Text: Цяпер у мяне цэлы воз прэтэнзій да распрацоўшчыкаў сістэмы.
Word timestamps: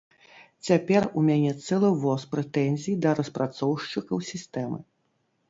Цяпер 0.69 1.05
у 1.19 1.21
мяне 1.27 1.51
цэлы 1.65 1.91
воз 2.05 2.25
прэтэнзій 2.33 2.97
да 3.05 3.09
распрацоўшчыкаў 3.21 4.17
сістэмы. 4.33 4.83